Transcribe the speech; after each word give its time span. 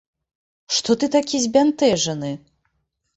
Што 0.77 0.95
ты 1.03 1.09
такі 1.15 1.41
збянтэжаны? 1.45 2.31